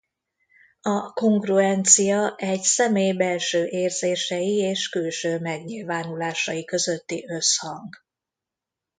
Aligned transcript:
A 0.81 1.11
kongruencia 1.13 2.35
egy 2.37 2.61
személy 2.61 3.11
belső 3.11 3.65
érzései 3.67 4.57
és 4.57 4.89
külső 4.89 5.39
megnyilvánulásai 5.39 6.65
közötti 6.65 7.25
összhang. 7.27 7.95